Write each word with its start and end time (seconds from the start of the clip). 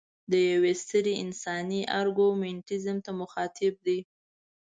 د 0.31 0.33
یوې 0.51 0.73
سترې 0.83 1.13
انساني 1.23 1.81
ارګومنټیزم 1.99 2.97
ته 3.05 3.11
مخاطب 3.21 3.73
دی. 3.85 3.99